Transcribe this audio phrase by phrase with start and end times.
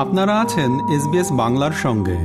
[0.00, 2.18] আপনারা আছেন এসবিএস বাংলার সঙ্গে।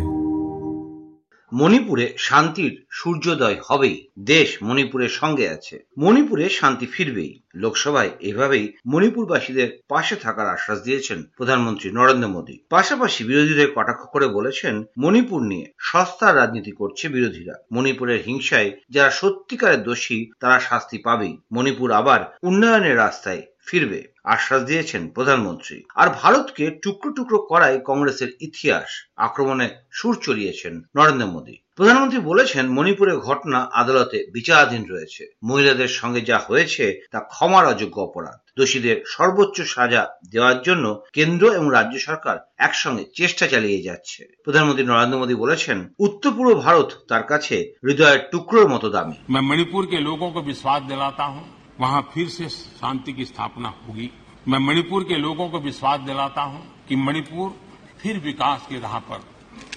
[1.53, 10.15] মণিপুরে শান্তির সূর্যোদয় হবেই, দেশ মণিপুরের সঙ্গে আছে। মণিপুরে শান্তি ফিরবেই, লোকসভায় এভাবেই মণিপুরবাসীদের পাশে
[10.15, 16.71] থাকার আশ্বাস দিয়েছেন প্রধানমন্ত্রী নরেন্দ্র মোদী। পাশাপাশি বিরোধীদের কটাক্ষ করে বলেছেন, মণিপুর নিয়ে সস্তা রাজনীতি
[16.71, 24.00] করছে বিরোধীরা। মণিপুরের হিংসায় যারা সত্যিকারের দোষী, তারা শাস্তি পাবেই। মণিপুর আবার উন্নয়নের রাস্তায় ফিরবে
[24.26, 31.56] আশ্বাস দিয়েছেন প্রধানমন্ত্রী আর ভারতকে টুকরো টুকরো করাই কংগ্রেসের ইতিহাস আক্রমণে সুর চড়িয়েছেন নরেন্দ্র মোদী
[31.78, 38.38] প্রধানমন্ত্রী বলেছেন মণিপুরের ঘটনা আদালতে বিচারাধীন রয়েছে মহিলাদের সঙ্গে যা হয়েছে তা ক্ষমার অযোগ্য অপরাধ
[38.58, 45.20] দোষীদের সর্বোচ্চ সাজা দেওয়ার জন্য কেন্দ্র এবং রাজ্য সরকার একসঙ্গে চেষ্টা চালিয়ে যাচ্ছে প্রধানমন্ত্রী নরেন্দ্র
[45.22, 50.40] মোদী বলেছেন উত্তর পূর্ব ভারত তার কাছে হৃদয়ের টুকরোর মতো দামি মণিপুর কে লোগों को
[50.42, 51.44] विश्वास दिलाता हूं
[51.80, 54.10] वहां फिर से शांति की स्थापना होगी
[54.48, 57.54] मैं मणिपुर के लोगों को विश्वास दिलाता हूं कि मणिपुर
[57.98, 59.18] फिर विकास की राह पर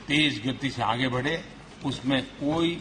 [0.08, 1.40] तेज गति से आगे बढ़े
[1.86, 2.76] उसमें कोई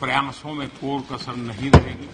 [0.00, 2.08] प्रयासों में कोर कसर नहीं रहेगी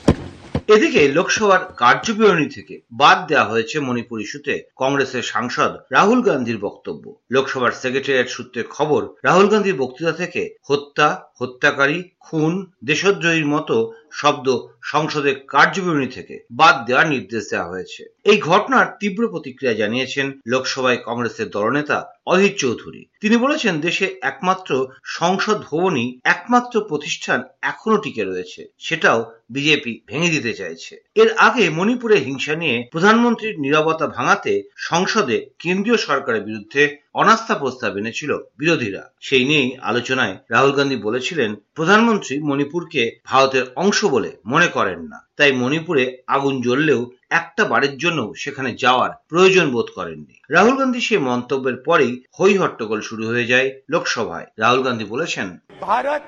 [0.69, 7.73] এদিকে লোকসভার কার্যবিবরণী থেকে বাদ দেওয়া হয়েছে মণিপুর ইস্যুতে কংগ্রেসের সাংসদ রাহুল গান্ধীর বক্তব্য লোকসভার
[7.83, 11.09] সেক্রেটারিয়েট সূত্রে খবর রাহুল গান্ধীর বক্তৃতা থেকে হত্যা
[11.41, 14.47] হত্যাকারী খুন, দেশদ্রোহীর মতো শব্দ
[14.81, 21.49] সংসদের কার্যবিবরণী থেকে বাদ দেওয়ার নির্দেশ দেওয়া হয়েছে। এই ঘটনার তীব্র প্রতিক্রিয়া জানিয়েছেন লোকসভায় কংগ্রেসের
[21.49, 29.19] দলনেতা অধীর চৌধুরী। তিনি বলেছেন, দেশে একমাত্র সংসদ ভবনই একমাত্র প্রতিষ্ঠান এখনও টিকে রয়েছে, সেটাও
[29.49, 36.44] বিজেপি ভেঙে দিতে চাইছে। এর আগে মণিপুরে হিংসা নিয়ে প্রধানমন্ত্রীর নিরাপত্তা ভাঙাতে সংসদে কেন্দ্রীয় সরকারের
[36.44, 43.98] বিরুদ্ধে অনাস্থা প্রস্তাব এনেছিল বিরোধীরা সেই নিয়েই আলোচনায় রাহুল গান্ধী বলেছিলেন প্রধানমন্ত্রী মণিপুরকে ভারতের অংশ
[44.06, 49.89] বলে মনে করেন না তাই মণিপুরে আগুন জ্বললেও একটা বারের জন্য সেখানে যাওয়ার প্রয়োজন বোধ
[49.97, 55.47] করেননি রাহুল গান্ধী সে মন্তব্যের পরেই হই হট্টগোল শুরু হয়ে যায় লোকসভায় রাহুল গান্ধী বলেছেন
[55.86, 56.23] भारत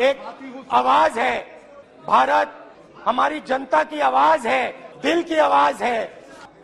[0.00, 0.18] एक
[0.72, 1.36] आवाज है
[2.04, 2.48] भारत
[3.00, 4.64] हमारी जनता की आवाज है
[5.02, 6.00] दिल की आवाज है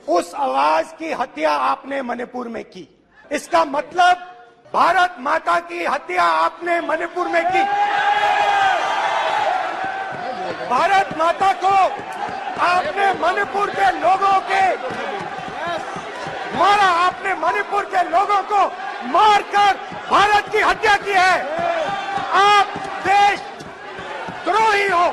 [0.08, 2.84] उस आवाज की हत्या आपने मणिपुर में की
[3.31, 4.17] इसका मतलब
[4.73, 7.63] भारत माता की हत्या आपने मणिपुर में की।
[10.69, 11.73] भारत माता को
[12.65, 14.65] आपने मणिपुर के लोगों के
[16.57, 18.65] मारा, आपने मणिपुर के लोगों को
[19.09, 19.73] मारकर
[20.11, 21.35] भारत की हत्या की है।
[22.35, 22.77] आप
[23.07, 23.39] देश
[24.45, 25.05] द्रोही हो,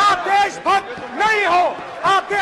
[0.00, 1.64] आप देशभक्त नहीं हो।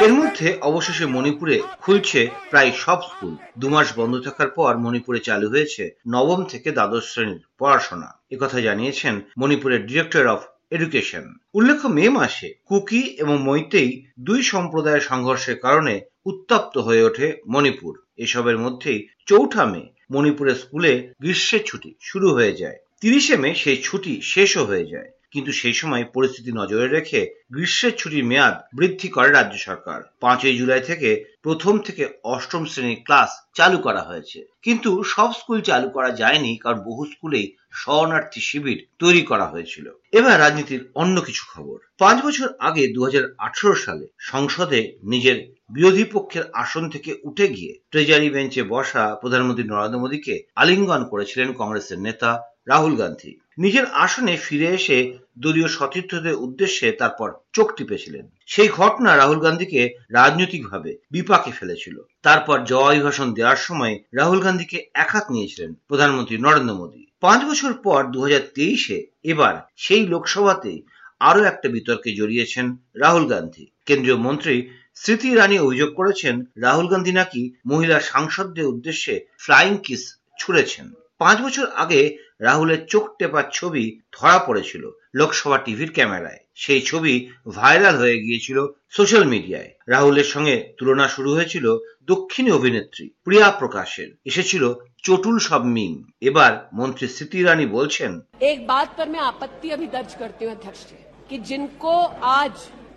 [0.01, 5.49] এর মধ্যে অবশেষে মণিপুরে খুলছে প্রায় সব স্কুল। দু মাস বন্ধ থাকার পর মণিপুরে চালু
[5.49, 10.41] হয়েছে নবম থেকে দ্বাদশ শ্রেণির পড়াশোনা। একথা জানিয়েছেন মণিপুরের ডিরেক্টর অফ
[10.71, 17.99] এডুকেশন। উল্লেখ্য, মে মাসে কুকি এবং মৈতেই দুই সম্প্রদায়ের সংঘর্ষের কারণে উত্তপ্ত হয়ে ওঠে মণিপুর।
[18.17, 24.21] এসবের মধ্যেই চৌঠা মে মণিপুরের স্কুলে গ্রীষ্মের ছুটি শুরু হয়ে যায়। তিরিশে মে সেই ছুটি
[24.23, 27.21] শেষও হয়ে যায়। কিন্তু সেই সময় পরিস্থিতি নজরে রেখে
[27.53, 33.31] গ্রীষ্মের ছুটির মেয়াদ বৃদ্ধি করে রাজ্য সরকার। পাঁচই জুলাই থেকে প্রথম থেকে অষ্টম শ্রেণির ক্লাস
[33.55, 39.23] চালু করা হয়েছে। কিন্তু সব স্কুল চালু করা যায়নি কারণ বহু স্কুলেই শরণার্থী শিবির তৈরি
[39.23, 44.81] করা হয়েছিল। এবার রাজনীতির অন্য কিছু খবর। পাঁচ বছর আগে দু হাজার আঠারো সালে সংসদে
[45.03, 45.37] নিজের
[45.71, 51.99] বিরোধী পক্ষের আসন থেকে উঠে গিয়ে ট্রেজারি বেঞ্চে বসা প্রধানমন্ত্রী নরেন্দ্র মোদীকে আলিঙ্গন করেছিলেন কংগ্রেসের
[51.99, 52.31] নেতা
[52.67, 59.41] রাহুল গান্ধী। নিজের আসনে ফিরে এসে দলীয় সতীর্থদের উদ্দেশ্যে তারপর চোখ টিপেছিলেন। সেই ঘটনা রাহুল
[59.41, 66.75] গান্ধীকে রাজনৈতিকভাবে বিপাকে ফেলেছিল। তারপর জয় ভাষণ দেওয়ার সময় রাহুল গান্ধীকে একহাত নিয়েছিলেন প্রধানমন্ত্রী নরেন্দ্র
[66.75, 70.83] মোদী। পাঁচ বছর পর দু তেইশে এবার সেই লোকসভাতে
[71.21, 77.53] আরও একটা বিতর্কে জড়িয়েছেন রাহুল গান্ধী। কেন্দ্রীয় মন্ত্রী স্মৃতি ইরানি অভিযোগ করেছেন, রাহুল গান্ধী নাকি
[77.67, 82.02] মহিলা সাংসদদের উদ্দেশ্যে ফ্লাইং কিস ছুড়েছেন। পাঁচ বছর আগে
[82.42, 83.84] রাহুলের চোখ টেপার ছবি
[84.14, 84.84] ধরা পড়েছিল
[85.14, 87.14] লোকসভা টিভির ক্যামেরায় সেই ছবি
[87.56, 88.58] ভাইরাল হয়ে গিয়েছিল
[88.90, 91.66] সোশ্যাল মিডিয়ায় রাহুলের সঙ্গে তুলনা শুরু হয়েছিল
[92.08, 94.64] দক্ষিণী অভিনেত্রী প্রিয়া প্রকাশের এসেছিল
[95.04, 98.12] চটুল সব মিম এবার মন্ত্রী স্মৃতি ইরানি বলছেন
[98.44, 100.98] एक बात पर मैं आपत्ति अभी दर्ज करती हूँ अध्यक्ष जी
[101.30, 101.94] कि जिनको
[102.34, 102.54] आज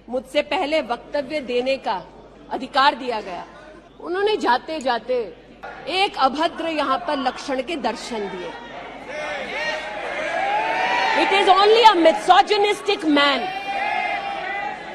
[0.09, 1.97] मुझसे पहले वक्तव्य देने का
[2.51, 3.45] अधिकार दिया गया
[4.01, 5.17] उन्होंने जाते जाते
[5.94, 8.52] एक अभद्र यहाँ पर लक्षण के दर्शन दिए।
[11.24, 13.48] It is only agonistic man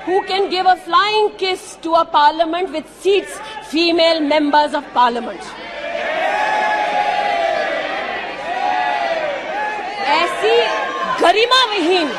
[0.09, 3.39] who can give a flying kiss to a parliament with seats
[3.71, 5.41] female members of parliament
[10.17, 10.57] ऐसी
[11.23, 12.13] गरिमा विहीन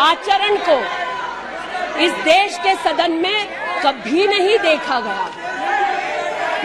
[0.00, 0.76] आचरण को
[2.04, 5.26] इस देश के सदन में কভি নহীं দেখা গয়া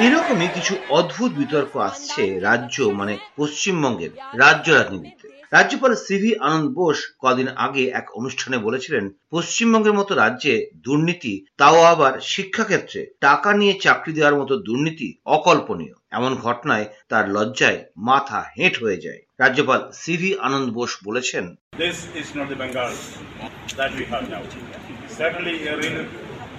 [0.06, 7.48] এরকমই কিছু অদ্ভুত বিতর্ক আসছে রাজ্য মানে পশ্চিমবঙ্গের রাজ্য রাজনীতিতে। রাজ্যপাল সিভি আনন্দ বোস কদিন
[7.56, 14.36] আগে এক অনুষ্ঠানে বলেছিলেন পশ্চিমবঙ্গের মতো রাজ্যে দুর্নীতি তাও আবার শিক্ষাক্ষেত্রে টাকা নিয়ে চাকরি দেওয়ার
[14.36, 20.92] মতো দুর্নীতি অকল্পনীয়। এমন ঘটনায় তার লজ্জায় মাথা হেঁট হয়ে যায়। রাজ্যপাল সিভি আনন্দ বোস
[21.06, 21.56] বলেছেন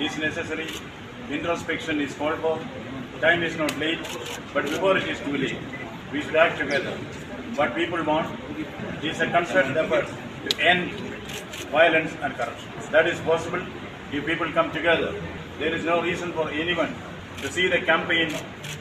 [0.00, 0.68] is necessary.
[1.30, 2.58] Introspection is called for.
[3.20, 3.98] Time is not late,
[4.52, 5.58] but before it is too late,
[6.12, 6.92] we should act together.
[7.56, 8.38] What people want
[9.02, 10.06] is a concerted effort
[10.48, 10.90] to end
[11.70, 12.70] violence and corruption.
[12.92, 13.62] That is possible
[14.12, 15.14] if people come together.
[15.58, 16.94] There is no reason for anyone
[17.38, 18.34] to see the campaign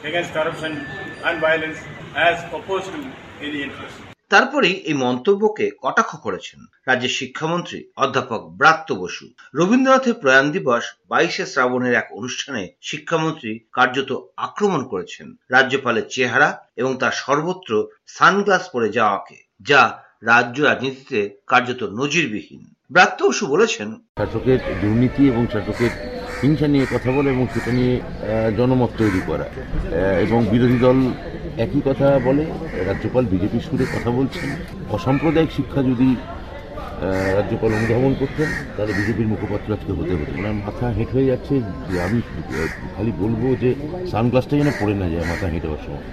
[0.04, 0.86] against corruption
[1.24, 1.78] and violence
[2.14, 4.15] as opposed to any interest.
[4.30, 9.24] তারপরেই এই মন্তব্যকে কটাক্ষ করেছেন রাজ্যের শিক্ষামন্ত্রী অধ্যাপক ব্রাত্য বসু।
[9.58, 14.10] রবীন্দ্রনাথের প্রয়াণ দিবস বাইশে শ্রাবণের এক অনুষ্ঠানে শিক্ষামন্ত্রী কার্যত
[14.46, 16.48] আক্রমণ করেছেন রাজ্যপালের চেহারা
[16.80, 17.70] এবং তার সর্বত্র
[18.16, 19.36] সানগ্লাস পরে যাওয়াকে,
[19.70, 19.80] যা
[20.30, 21.20] রাজ্য রাজনীতিতে
[21.52, 23.88] কার্যত নজিরবিহীন। ব্রাত্য বসু বলেছেন,
[24.18, 25.92] শাসকের দুর্নীতি এবং শাসকের
[26.42, 27.94] হিংসা নিয়ে কথা বলা এবং সেটা নিয়ে
[28.58, 29.46] জনমত তৈরি করা
[30.24, 30.98] এবং বিরোধী দল
[31.64, 32.44] একই কথা বলে
[32.88, 34.48] রাজ্যপাল বিজেপির সুরে কথা বলছেন।
[34.96, 36.08] অসাম্প্রদায়িক শিক্ষা যদি
[37.38, 41.54] রাজ্যপাল অনুধাবন করতেন, তাহলে বিজেপির মুখপাত্র আজকে হতে হতো। ওনার মাথা হেঁট হয়ে যাচ্ছে
[41.88, 42.18] যে আমি
[42.94, 43.70] খালি বলব যে
[44.12, 46.04] সানগ্লাসটা যেন পড়ে না যায় মাথা হেঁটে হওয়ার সময়।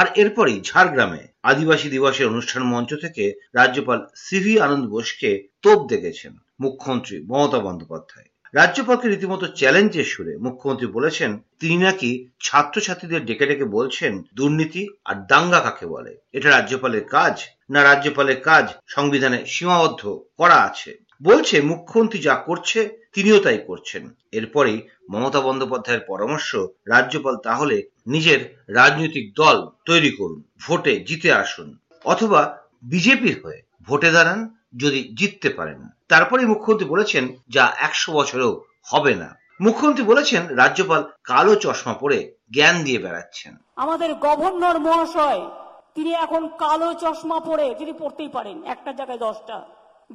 [0.00, 3.24] আর এরপরই ঝাড়গ্রামে আদিবাসী দিবসের অনুষ্ঠান মঞ্চ থেকে
[3.60, 5.30] রাজ্যপাল সিভি আনন্দ বোসকে
[5.64, 13.46] তোপ দেখেছেন মুখ্যমন্ত্রী মমতা বন্দ্যোপাধ্যায়। রাজ্যপালকে রীতিমতো চ্যালেঞ্জের সুরে মুখ্যমন্ত্রী বলেছেন, তিনি নাকি ছাত্রছাত্রীদের ডেকে
[13.46, 16.16] ডেকে বলছেন, দুর্নীতি আর দাঙ্গা কাকে বলে?
[16.32, 17.40] এটা রাজ্যপালের কাজ
[17.70, 20.98] না রাজ্যপালের কাজ সংবিধানে সীমাবদ্ধ করা আছে?
[21.22, 26.56] বলছে, মুখ্যমন্ত্রী যা করছে, তিনিও তাই করছেন। এরপরেই মমতা বন্দ্যোপাধ্যায়ের পরামর্শ
[26.86, 34.57] রাজ্যপাল তাহলে নিজের রাজনৈতিক দল তৈরি করুন, ভোটে জিতে আসুন। অথবা বিজেপির হয়ে ভোটে দাঁড়ান
[34.76, 41.54] যদি জিততে পারেন। তারপরে মুখ্যমন্ত্রী বলেছেন, যা একশো বছরেও হবে না। মুখ্যমন্ত্রী বলেছেন, রাজ্যপাল কালো
[41.54, 45.48] চশমা পরে জ্ঞান দিয়ে বেড়াচ্ছেন। আমাদের গভর্নর মহাশয়,
[45.94, 49.66] তিনি এখন কালো চশমা পরে তিনি পড়তেই পারেন, একটা জায়গায় দশটা।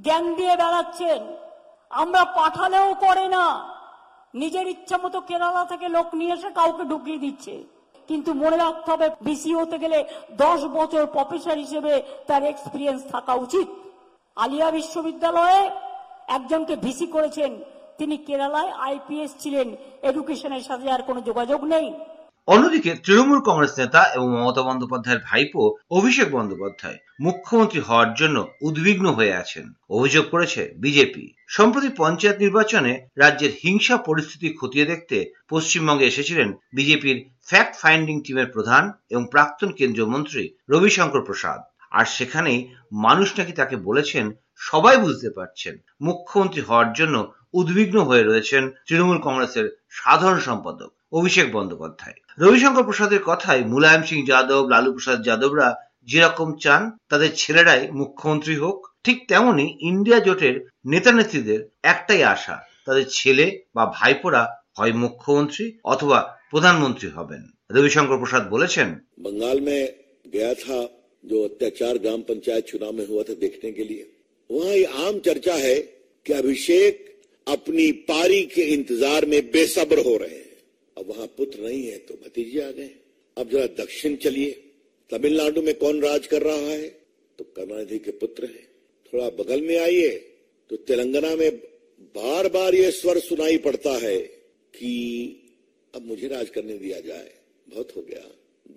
[0.01, 1.23] জ্ঞান দিয়ে বেড়াচ্ছেন।
[1.89, 3.73] আমরা পাঠালেও করে না।
[4.33, 7.63] নিজের ইচ্ছা মতো কেরালা থেকে লোক নিয়ে এসে কাউকে ঢুকিয়ে দিচ্ছে।
[8.07, 13.67] কিন্তু মনে রাখতে হবে বিসি হতে গেলে দশ বছর প্রফেসর হিসেবে তার এক্সপিরিয়েন্স থাকা উচিত।
[14.37, 15.59] আলিয়া বিশ্ববিদ্যালয়ে
[16.27, 17.51] একজনকে ভিসি করেছেন।
[17.97, 19.67] তিনি কেরালায় আইপিএস ছিলেন।
[20.01, 21.93] এডুকেশনের সাথে আর কোনো যোগাযোগ নেই।
[22.47, 29.33] অন্যদিকে তৃণমূল কংগ্রেস নেতা এবং মমতা বন্দ্যোপাধ্যায়ের ভাইপো অভিষেক বন্দ্যোপাধ্যায় মুখ্যমন্ত্রী হওয়ার জন্য উদ্বিগ্ন হয়ে
[29.33, 35.17] আছেন। অভিযোগ করেছে বিজেপি। সম্প্রতি পঞ্চায়েত নির্বাচনে রাজ্যের হিংসা পরিস্থিতি খতিয়ে দেখতে
[35.49, 41.59] পশ্চিমবঙ্গে এসেছিলেন বিজেপির ফ্যাক্ট ফাইন্ডিং টিমের প্রধান এবং প্রাক্তন কেন্দ্রীয় মন্ত্রী রবিশঙ্কর প্রসাদ।
[41.93, 42.53] আর সেখানে
[43.05, 44.25] মানুষ নাকি তাকে বলেছেন,
[44.69, 45.73] সবাই বুঝতে পারছেন।
[46.07, 47.15] মুখ্যমন্ত্রী হওয়ার জন্য
[47.59, 49.65] উদ্বিগ্ন হয়ে রয়েছেন তৃণমূল কংগ্রেসের
[49.99, 55.67] সাধারণ সম্পাদক অভিষেক বন্দ্যোপাধ্যায়। রবিশঙ্কর প্রসাদের কথায় মুলায়ম সিং যাদব, লালু প্রসাদ যাদবরা
[56.11, 56.81] যেরকম চান,
[57.11, 60.55] তাদের ছেলেরাই মুখ্যমন্ত্রী হোক, ঠিক তেমনি ইন্ডিয়া জোটের
[60.85, 61.59] নেতা নেত্রীদের
[61.93, 63.45] একটাই আশা, তাদের ছেলে
[63.75, 64.43] বা ভাইপোরা
[64.77, 66.19] হয় মুখ্যমন্ত্রী অথবা
[66.51, 67.41] প্রধানমন্ত্রী হবেন।
[67.75, 68.87] রবিশঙ্কর প্রসাদ বলেছেন,
[69.23, 69.77] বঙ্গাল মে
[70.33, 70.79] গেয়া থা
[71.23, 74.09] जो अत्याचार ग्राम पंचायत चुनाव में हुआ था देखने के लिए।
[74.49, 75.75] वहाँ ये आम चर्चा है
[76.25, 77.09] कि अभिषेक
[77.47, 80.57] अपनी पारी के इंतज़ार में बेसब्र हो रहे हैं।
[80.97, 82.89] अब वहाँ पुत्र नहीं है तो भतीजे आ गए।
[83.37, 84.51] अब जरा दक्षिण चलिए।
[85.11, 86.87] तमिलनाडु में कौन राज कर रहा है?
[87.39, 88.67] तो करुणानिधि के पुत्र हैं।
[89.13, 90.09] थोड़ा बगल में आइए।
[90.69, 91.57] तो तेलंगाना में
[92.15, 94.17] बार बार ये स्वर सुनाई पड़ता है
[94.73, 94.93] कि
[95.93, 97.31] अब मुझे राज करने दिया जाए।
[97.67, 98.23] बहुत हो गया।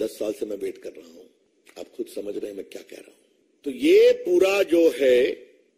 [0.00, 1.25] दस साल से मैं वेट कर रहा हूँ।
[1.77, 3.19] आप खुद समझ रहे हैं मैं क्या कह रहा हूं
[3.65, 5.17] तो ये पूरा जो है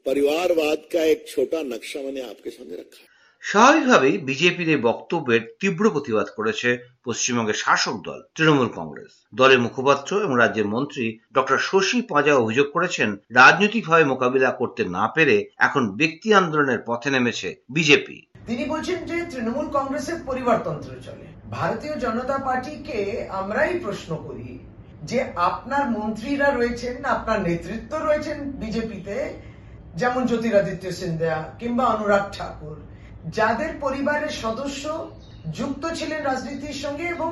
[0.05, 3.11] परिवारवाद का एक छोटा नक्शा मैंने आपके सामने रखा है
[3.43, 6.69] স্বাভাবিকভাবেই বিজেপির এই বক্তব্যের তীব্র প্রতিবাদ করেছে
[7.05, 11.05] পশ্চিমবঙ্গের শাসক দল তৃণমূল কংগ্রেস দলের মুখপাত্র এবং রাজ্যের মন্ত্রী
[11.35, 17.49] ডক্টর শশী পাঁজা অভিযোগ করেছেন রাজনৈতিকভাবে মোকাবিলা করতে না পেরে এখন ব্যক্তি আন্দোলনের পথে নেমেছে
[17.69, 18.17] বিজেপি
[18.47, 22.99] তিনি বলছেন যে তৃণমূল কংগ্রেসের পরিবারতন্ত্র চলে ভারতীয় জনতা পার্টিকে
[23.39, 24.49] আমরাই প্রশ্ন করি
[25.08, 29.16] যে আপনার মন্ত্রীরা রয়েছেন, আপনার নেতৃত্ব রয়েছেন বিজেপিতে,
[29.96, 32.76] যেমন জ্যোতিরাদিত্য সিন্ধিয়া কিংবা অনুরাগ ঠাকুর,
[33.30, 34.84] যাদের পরিবারের সদস্য
[35.52, 37.28] যুক্ত ছিলেন রাজনীতির সঙ্গে এবং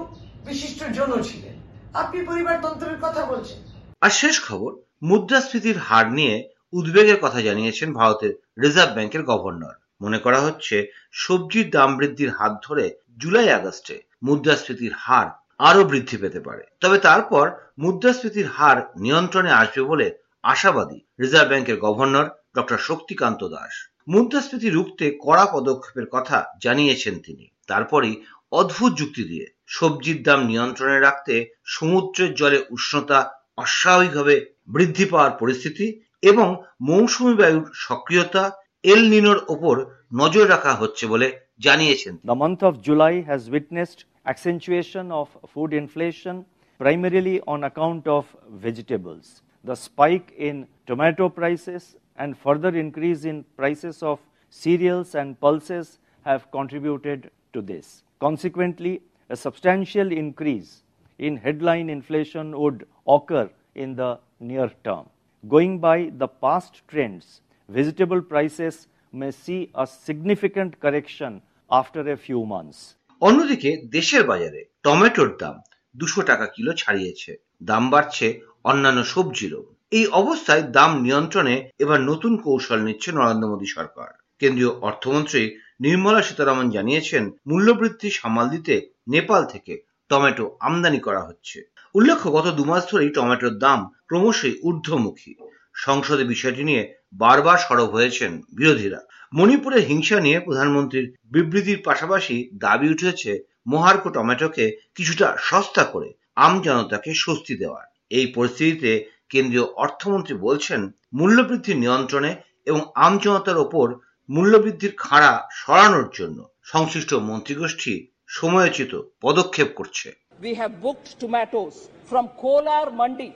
[0.46, 1.54] বিশিষ্ট জনও ছিলেন।
[1.94, 3.60] আপনি পরিবারতন্ত্রের কথা বলছেন।
[4.00, 4.70] আর শেষ খবর,
[5.02, 10.76] মুদ্রাস্ফীতির হার নিয়ে উদ্বেগের কথা জানিয়েছেন ভারতের রিজার্ভ ব্যাংকের গভর্নর। মনে করা হচ্ছে,
[11.12, 12.84] সবজির দাম বৃদ্ধির হাত ধরে
[13.18, 15.28] জুলাই আগস্টে মুদ্রাস্ফীতির হার
[15.58, 22.26] আরও বৃদ্ধি পেতে পারে। তবে তারপর মুদ্রাস্ফীতির হার নিয়ন্ত্রণে আসবে বলে আশাবাদী রিজার্ভ ব্যাংকের গভর্নর
[22.56, 28.22] ডক্টর শক্তিকান্ত দাস। মুদ্রাস্ফীতি রুখতে কড়া পদক্ষেপের কথা জানিয়েছেন তিনি। তারপরই
[28.52, 31.34] অদ্ভুত যুক্তি দিয়ে সবজির দাম নিয়ন্ত্রণে রাখতে
[31.64, 33.18] সমুদ্রের জলে উষ্ণতা
[33.56, 38.50] অস্বাভাবিকভাবে বৃদ্ধি পাওয়ার পরিস্থিতি এবং মৌসুমি বায়ুর সক্রিয়তা
[38.82, 45.12] এল নিনোর ওপর নজর রাখা হচ্ছে বলে জানিয়েছেন The month of July has witnessed accentuation
[45.12, 46.44] of food inflation
[46.78, 49.42] primarily on account of vegetables.
[49.64, 56.50] The spike in tomato prices and further increase in prices of cereals and pulses have
[56.50, 58.02] contributed to this.
[58.20, 60.82] Consequently, a substantial increase
[61.18, 65.08] in headline inflation would occur in the near term.
[65.48, 72.44] Going by the past trends, vegetable prices may see a significant correction after a few
[72.44, 72.96] months.
[73.20, 75.54] অন্যদিকে দেশের বাজারে টমেটোর দাম
[75.96, 82.80] দুশো টাকা kilo ছাড়িয়েছে। দাম বাড়ছে অন্যান্য সবজিরও। এই অবস্থায় দাম নিয়ন্ত্রণে এবার নতুন কৌশল
[82.80, 84.08] নিচ্ছে নরেন্দ্র মোদী সরকার।
[84.38, 85.42] কেন্দ্রীয় অর্থমন্ত্রী
[85.80, 88.74] নির্মলা সীতারামন জানিয়েছেন, মূল্যবৃদ্ধি সামাল দিতে
[89.08, 91.62] নেপাল থেকে টমেটো আমদানি করা হচ্ছে।
[91.94, 95.34] উল্লেখ্য, গত দুমাস ধরেই টমেটোর দাম ক্রমশই ঊর্ধ্বমুখী।
[95.74, 99.00] সংসদে বিষয়টি নিয়ে বারবার সরব হয়েছেন বিরোধীরা।
[99.32, 103.32] মণিপুরের হিংসা নিয়ে প্রধানমন্ত্রীর বিবৃতির পাশাপাশি দাবি উঠেছে
[103.66, 104.64] মহার্ক টমেটোকে
[104.96, 108.92] কিছুটা সস্তা করে আম জনতাকে স্বস্তি দেওয়ার এই পরিস্থিতিতে
[109.30, 110.80] কেন্দ্রীয় অর্থমন্ত্রী বলছেন
[111.18, 112.30] মূল্যবৃদ্ধি নিয়ন্ত্রণে
[112.66, 113.86] এবং আম জনতার ওপর
[114.28, 117.94] মূল্যবৃদ্ধির খাড়া সরানোর জন্য সংশ্লিষ্ট মন্ত্রীগোষ্ঠী
[118.30, 118.92] সময়োচিত
[119.22, 120.08] পদক্ষেপ করছে
[120.40, 121.76] We have booked tomatoes
[122.10, 123.30] from Kolar Mandi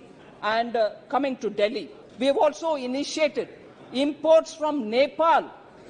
[0.56, 1.86] and uh, coming to Delhi.
[2.18, 3.48] We have also initiated
[3.96, 5.42] imports from Nepal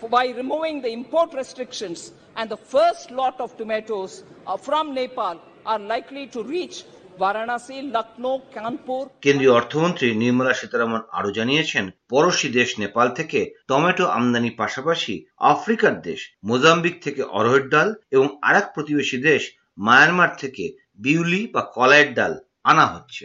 [0.09, 5.79] by removing the import restrictions and the first lot of tomatoes uh, from Nepal are
[5.79, 6.85] likely to reach
[7.19, 9.05] Varanasi, Lucknow, Kanpur.
[9.25, 15.15] কেন্দ্রীয় অর্থমন্ত্রী নির্মলা সীতারামন আরও জানিয়েছেন পড়োশি দেশ নেপাল থেকে tomato আমদানির পাশাপাশি
[15.53, 19.43] আফ্রিকার দেশ মোজাম্বিক থেকে অরহর ডাল এবং আরেক প্রতিবেশী দেশ
[19.79, 20.65] মায়ানমার থেকে
[20.99, 22.33] বিউলি বা কলাইয়ের ডাল
[22.71, 23.25] আনা হচ্ছে